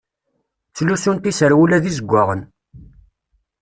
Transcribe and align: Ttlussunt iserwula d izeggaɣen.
Ttlussunt 0.69 1.29
iserwula 1.31 1.77
d 1.83 1.85
izeggaɣen. 1.89 2.41